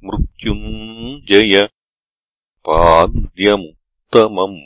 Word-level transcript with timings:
मृत्युञ्जय 0.08 1.56
पाद्यमुत्तमम् 2.70 4.59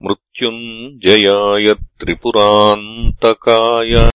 मृत्युञ्जयाय 0.04 1.74
त्रिपुरान्तकाय। 1.74 4.10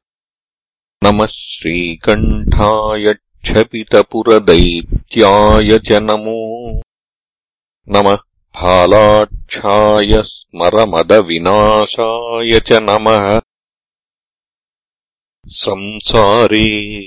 नमः 1.05 1.27
श्रीकण्ठाय 1.27 3.15
क्षपितपुरदैत्याय 3.15 5.79
च 5.79 5.93
नमो। 5.93 6.83
नमः 7.89 8.19
फालाक्षाय 8.57 10.23
स्मरमदविनाशाय 10.23 12.61
च 12.61 12.73
नमः। 12.73 13.41
संसारे 15.47 17.03